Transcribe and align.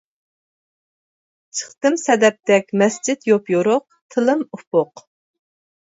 چىقتىم 1.59 1.99
سەدەپتەك 2.05 2.73
مەسچىت 2.83 3.29
يوپيورۇق، 3.33 3.87
تىلىم 4.17 4.43
ئۇپۇق. 4.49 5.09